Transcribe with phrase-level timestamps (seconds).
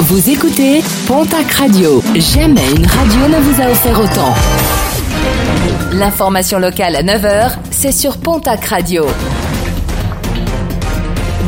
[0.00, 2.02] Vous écoutez Pontac Radio.
[2.14, 4.34] Jamais une radio ne vous a offert autant.
[5.92, 9.06] L'information locale à 9h, c'est sur Pontac Radio.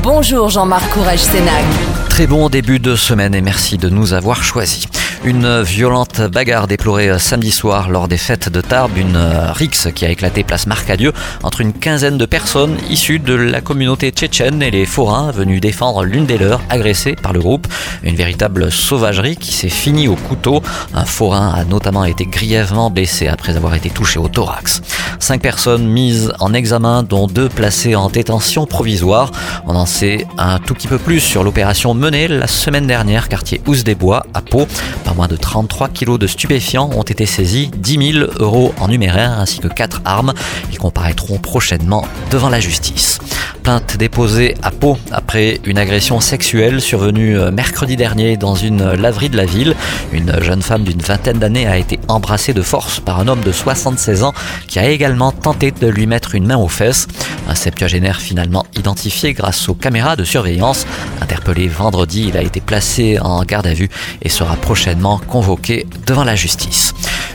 [0.03, 1.64] Bonjour Jean-Marc Courage Sénac.
[2.09, 4.87] Très bon début de semaine et merci de nous avoir choisis.
[5.24, 10.10] Une violente bagarre déplorée samedi soir lors des fêtes de Tarbes, une rixe qui a
[10.10, 11.12] éclaté place Marcadieu
[11.42, 16.05] entre une quinzaine de personnes issues de la communauté tchétchène et les forains venus défendre
[16.05, 17.66] l'une des leurs agressées par le groupe.
[18.05, 20.62] Une véritable sauvagerie qui s'est finie au couteau.
[20.94, 24.83] Un forain a notamment été grièvement blessé après avoir été touché au thorax.
[25.19, 29.33] Cinq personnes mises en examen, dont deux placées en détention provisoire.
[29.66, 33.60] On en sait un tout petit peu plus sur l'opération menée la semaine dernière, quartier
[33.66, 34.69] Housse des Bois, à Pau.
[35.16, 39.61] Moins de 33 kilos de stupéfiants ont été saisis, 10 000 euros en numéraire ainsi
[39.61, 40.34] que 4 armes.
[40.70, 43.19] Ils comparaîtront prochainement devant la justice.
[43.62, 49.30] Plainte déposée à Pau après une agression sexuelle survenue euh, mercredi dernier dans une laverie
[49.30, 49.75] de la ville.
[50.12, 53.53] Une jeune femme d'une vingtaine d'années a été embrassée de force par un homme de
[53.53, 54.34] 76 ans
[54.69, 57.08] qui a également tenté de lui mettre une main aux fesses.
[57.48, 60.86] Un septuagénaire finalement identifié grâce aux caméras de surveillance.
[61.20, 63.89] Interpellé vendredi, il a été placé en garde à vue
[64.23, 66.86] et sera prochainement convoqué devant la justice.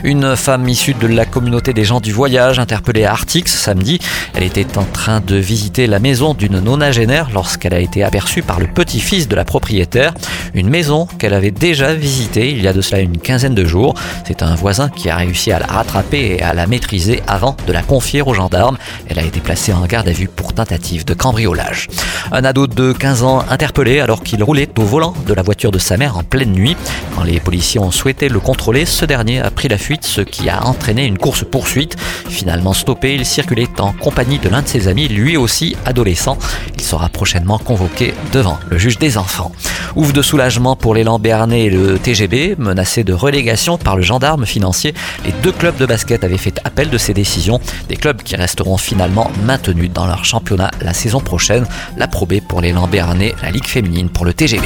[0.04, 4.00] Une femme issue de la communauté des gens du voyage interpellée à Artix samedi.
[4.34, 8.58] Elle était en train de visiter la maison d'une nonagénaire lorsqu'elle a été aperçue par
[8.58, 10.12] le petit-fils de la propriétaire.
[10.54, 13.94] Une maison qu'elle avait déjà visitée il y a de cela une quinzaine de jours.
[14.26, 17.72] C'est un voisin qui a réussi à la rattraper et à la maîtriser avant de
[17.72, 18.78] la confier aux gendarmes.
[19.08, 21.86] Elle a été placée en garde à vue pour tentative de cambriolage.
[22.32, 25.78] Un ado de 15 ans interpellé alors qu'il roulait au volant de la voiture de
[25.78, 26.76] sa mère en pleine nuit.
[27.14, 30.48] Quand les policiers ont souhaité le contrôler, ce dernier a pris la fuite ce qui
[30.48, 31.96] a entraîné une course-poursuite.
[32.28, 36.38] Finalement stoppé, il circulait en compagnie de l'un de ses amis, lui aussi adolescent.
[36.74, 39.52] Il sera prochainement convoqué devant le juge des enfants.
[39.94, 44.46] Ouf de soulagement pour l'élan Béarnais et le TGB, menacés de relégation par le gendarme
[44.46, 44.94] financier.
[45.24, 47.60] Les deux clubs de basket avaient fait appel de ces décisions.
[47.88, 51.66] Des clubs qui resteront finalement maintenus dans leur championnat la saison prochaine.
[51.98, 52.08] La
[52.48, 54.64] pour l'élan Béarnais, la Ligue féminine pour le TGB.